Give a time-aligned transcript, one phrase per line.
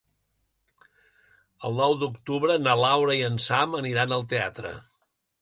[1.69, 4.75] El nou d'octubre na Laura i en Sam aniran al teatre.